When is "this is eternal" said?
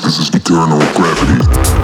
0.00-0.78